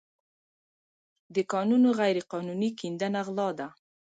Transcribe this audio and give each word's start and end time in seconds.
د 1.35 1.37
کانونو 1.51 1.89
غیرقانوني 1.99 2.69
کیندنه 2.79 3.19
غلا 3.27 3.49
ده. 3.59 3.67